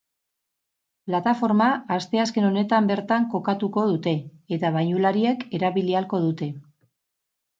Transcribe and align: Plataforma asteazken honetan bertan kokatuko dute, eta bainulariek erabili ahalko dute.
Plataforma 1.09 1.67
asteazken 1.97 2.47
honetan 2.47 2.87
bertan 2.91 3.27
kokatuko 3.35 3.83
dute, 3.91 4.13
eta 4.57 4.71
bainulariek 4.77 5.45
erabili 5.59 5.97
ahalko 5.99 6.25
dute. 6.25 6.49